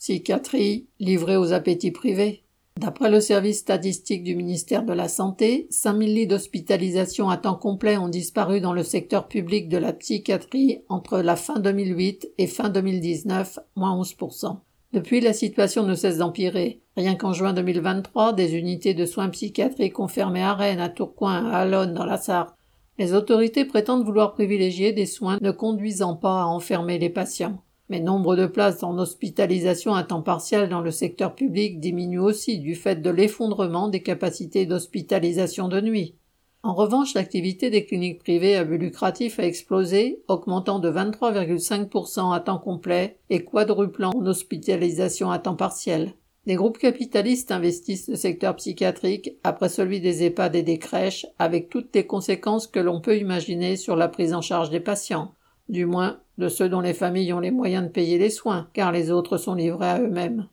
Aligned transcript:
Psychiatrie 0.00 0.86
livrée 0.98 1.36
aux 1.36 1.52
appétits 1.52 1.90
privés. 1.90 2.42
D'après 2.78 3.10
le 3.10 3.20
service 3.20 3.58
statistique 3.58 4.24
du 4.24 4.34
ministère 4.34 4.82
de 4.82 4.94
la 4.94 5.08
Santé, 5.08 5.66
5000 5.68 6.14
lits 6.14 6.26
d'hospitalisation 6.26 7.28
à 7.28 7.36
temps 7.36 7.54
complet 7.54 7.98
ont 7.98 8.08
disparu 8.08 8.62
dans 8.62 8.72
le 8.72 8.82
secteur 8.82 9.28
public 9.28 9.68
de 9.68 9.76
la 9.76 9.92
psychiatrie 9.92 10.80
entre 10.88 11.20
la 11.20 11.36
fin 11.36 11.58
2008 11.60 12.30
et 12.38 12.46
fin 12.46 12.70
2019, 12.70 13.58
moins 13.76 13.94
11%. 14.00 14.56
Depuis, 14.94 15.20
la 15.20 15.34
situation 15.34 15.84
ne 15.84 15.94
cesse 15.94 16.16
d'empirer. 16.16 16.80
Rien 16.96 17.14
qu'en 17.14 17.34
juin 17.34 17.52
2023, 17.52 18.32
des 18.32 18.56
unités 18.56 18.94
de 18.94 19.04
soins 19.04 19.28
psychiatriques 19.28 20.00
ont 20.00 20.08
fermé 20.08 20.40
à 20.40 20.54
Rennes, 20.54 20.80
à 20.80 20.88
Tourcoing, 20.88 21.50
à 21.50 21.58
Alonne, 21.58 21.92
dans 21.92 22.06
la 22.06 22.16
Sarre. 22.16 22.56
Les 22.96 23.12
autorités 23.12 23.66
prétendent 23.66 24.06
vouloir 24.06 24.32
privilégier 24.32 24.94
des 24.94 25.04
soins 25.04 25.36
ne 25.42 25.50
conduisant 25.50 26.16
pas 26.16 26.40
à 26.40 26.46
enfermer 26.46 26.98
les 26.98 27.10
patients. 27.10 27.62
Mais 27.90 28.00
nombre 28.00 28.36
de 28.36 28.46
places 28.46 28.82
en 28.82 28.96
hospitalisation 28.98 29.94
à 29.94 30.04
temps 30.04 30.22
partiel 30.22 30.68
dans 30.68 30.80
le 30.80 30.92
secteur 30.92 31.34
public 31.34 31.80
diminue 31.80 32.20
aussi 32.20 32.60
du 32.60 32.76
fait 32.76 33.02
de 33.02 33.10
l'effondrement 33.10 33.88
des 33.88 34.02
capacités 34.02 34.64
d'hospitalisation 34.64 35.68
de 35.68 35.80
nuit. 35.80 36.14
En 36.62 36.74
revanche, 36.74 37.14
l'activité 37.14 37.68
des 37.68 37.84
cliniques 37.84 38.20
privées 38.20 38.54
à 38.54 38.64
but 38.64 38.78
lucratif 38.78 39.40
a 39.40 39.44
explosé, 39.44 40.22
augmentant 40.28 40.78
de 40.78 40.90
23,5% 40.90 42.32
à 42.32 42.38
temps 42.38 42.58
complet 42.58 43.18
et 43.28 43.44
quadruplant 43.44 44.12
en 44.14 44.26
hospitalisation 44.26 45.30
à 45.30 45.38
temps 45.38 45.56
partiel. 45.56 46.14
Les 46.46 46.54
groupes 46.54 46.78
capitalistes 46.78 47.50
investissent 47.50 48.08
le 48.08 48.16
secteur 48.16 48.56
psychiatrique 48.56 49.32
après 49.42 49.68
celui 49.68 50.00
des 50.00 50.22
EHPAD 50.22 50.54
et 50.54 50.62
des 50.62 50.78
crèches, 50.78 51.26
avec 51.38 51.70
toutes 51.70 51.94
les 51.94 52.06
conséquences 52.06 52.66
que 52.66 52.80
l'on 52.80 53.00
peut 53.00 53.18
imaginer 53.18 53.76
sur 53.76 53.96
la 53.96 54.08
prise 54.08 54.32
en 54.32 54.42
charge 54.42 54.70
des 54.70 54.80
patients, 54.80 55.34
du 55.68 55.86
moins 55.86 56.20
de 56.40 56.48
ceux 56.48 56.68
dont 56.68 56.80
les 56.80 56.94
familles 56.94 57.32
ont 57.32 57.38
les 57.38 57.52
moyens 57.52 57.84
de 57.84 57.90
payer 57.90 58.18
les 58.18 58.30
soins, 58.30 58.68
car 58.72 58.90
les 58.90 59.12
autres 59.12 59.36
sont 59.36 59.54
livrés 59.54 59.88
à 59.88 60.00
eux-mêmes. 60.00 60.48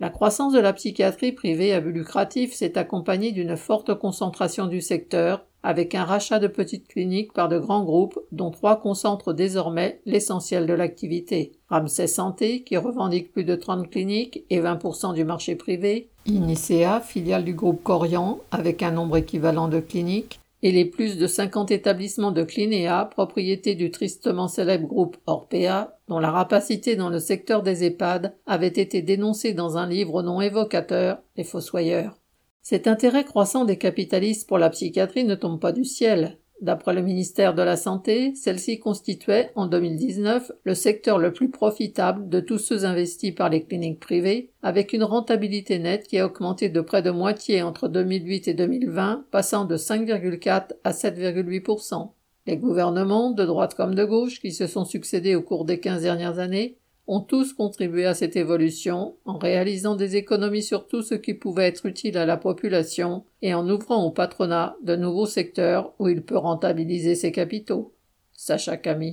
La 0.00 0.10
croissance 0.10 0.52
de 0.52 0.58
la 0.58 0.72
psychiatrie 0.72 1.32
privée 1.32 1.72
à 1.72 1.80
but 1.80 1.92
lucratif 1.92 2.52
s'est 2.52 2.76
accompagnée 2.76 3.32
d'une 3.32 3.56
forte 3.56 3.94
concentration 3.94 4.66
du 4.66 4.80
secteur, 4.80 5.46
avec 5.62 5.94
un 5.94 6.04
rachat 6.04 6.40
de 6.40 6.48
petites 6.48 6.88
cliniques 6.88 7.32
par 7.32 7.48
de 7.48 7.58
grands 7.58 7.84
groupes, 7.84 8.18
dont 8.32 8.50
trois 8.50 8.80
concentrent 8.80 9.32
désormais 9.32 10.00
l'essentiel 10.04 10.66
de 10.66 10.72
l'activité. 10.72 11.52
Ramsay 11.68 12.08
Santé, 12.08 12.64
qui 12.64 12.76
revendique 12.76 13.32
plus 13.32 13.44
de 13.44 13.54
30 13.54 13.88
cliniques 13.88 14.44
et 14.50 14.60
20% 14.60 15.14
du 15.14 15.24
marché 15.24 15.54
privé, 15.54 16.10
Inicea, 16.26 17.00
filiale 17.00 17.44
du 17.44 17.54
groupe 17.54 17.82
Corian, 17.82 18.40
avec 18.50 18.82
un 18.82 18.92
nombre 18.92 19.16
équivalent 19.16 19.68
de 19.68 19.80
cliniques, 19.80 20.40
et 20.62 20.70
les 20.70 20.84
plus 20.84 21.18
de 21.18 21.26
50 21.26 21.70
établissements 21.70 22.30
de 22.30 22.44
Clinéa, 22.44 23.08
propriété 23.10 23.74
du 23.74 23.90
tristement 23.90 24.48
célèbre 24.48 24.86
groupe 24.86 25.16
Orpea, 25.26 25.98
dont 26.08 26.20
la 26.20 26.30
rapacité 26.30 26.94
dans 26.94 27.08
le 27.08 27.18
secteur 27.18 27.62
des 27.62 27.84
EHPAD 27.84 28.36
avait 28.46 28.68
été 28.68 29.02
dénoncée 29.02 29.54
dans 29.54 29.76
un 29.76 29.88
livre 29.88 30.22
non 30.22 30.40
évocateur, 30.40 31.18
Les 31.36 31.44
Fossoyeurs. 31.44 32.16
Cet 32.62 32.86
intérêt 32.86 33.24
croissant 33.24 33.64
des 33.64 33.76
capitalistes 33.76 34.48
pour 34.48 34.58
la 34.58 34.70
psychiatrie 34.70 35.24
ne 35.24 35.34
tombe 35.34 35.60
pas 35.60 35.72
du 35.72 35.84
ciel. 35.84 36.38
D'après 36.62 36.94
le 36.94 37.02
ministère 37.02 37.54
de 37.54 37.62
la 37.62 37.76
Santé, 37.76 38.36
celle-ci 38.36 38.78
constituait, 38.78 39.50
en 39.56 39.66
2019, 39.66 40.52
le 40.62 40.74
secteur 40.76 41.18
le 41.18 41.32
plus 41.32 41.50
profitable 41.50 42.28
de 42.28 42.38
tous 42.38 42.58
ceux 42.58 42.84
investis 42.84 43.34
par 43.34 43.48
les 43.48 43.64
cliniques 43.64 43.98
privées, 43.98 44.52
avec 44.62 44.92
une 44.92 45.02
rentabilité 45.02 45.80
nette 45.80 46.06
qui 46.06 46.20
a 46.20 46.26
augmenté 46.26 46.68
de 46.68 46.80
près 46.80 47.02
de 47.02 47.10
moitié 47.10 47.62
entre 47.62 47.88
2008 47.88 48.46
et 48.46 48.54
2020, 48.54 49.24
passant 49.32 49.64
de 49.64 49.76
5,4 49.76 50.74
à 50.84 50.92
7,8% 50.92 52.12
Les 52.46 52.56
gouvernements, 52.56 53.32
de 53.32 53.44
droite 53.44 53.74
comme 53.74 53.96
de 53.96 54.04
gauche, 54.04 54.38
qui 54.38 54.52
se 54.52 54.68
sont 54.68 54.84
succédés 54.84 55.34
au 55.34 55.42
cours 55.42 55.64
des 55.64 55.80
15 55.80 56.02
dernières 56.02 56.38
années, 56.38 56.78
ont 57.06 57.20
tous 57.20 57.52
contribué 57.52 58.06
à 58.06 58.14
cette 58.14 58.36
évolution 58.36 59.16
en 59.24 59.38
réalisant 59.38 59.96
des 59.96 60.16
économies 60.16 60.62
sur 60.62 60.86
tout 60.86 61.02
ce 61.02 61.14
qui 61.14 61.34
pouvait 61.34 61.66
être 61.66 61.86
utile 61.86 62.16
à 62.16 62.26
la 62.26 62.36
population 62.36 63.24
et 63.42 63.54
en 63.54 63.68
ouvrant 63.68 64.04
au 64.04 64.10
patronat 64.10 64.76
de 64.82 64.96
nouveaux 64.96 65.26
secteurs 65.26 65.94
où 65.98 66.08
il 66.08 66.22
peut 66.22 66.38
rentabiliser 66.38 67.14
ses 67.14 67.32
capitaux. 67.32 67.94
Sacha 68.32 68.76
Camille. 68.76 69.10